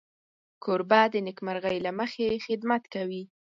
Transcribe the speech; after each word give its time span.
کوربه 0.63 1.01
د 1.13 1.15
نېکمرغۍ 1.27 1.77
له 1.85 1.91
مخې 1.99 2.41
خدمت 2.45 2.83
کوي. 2.93 3.23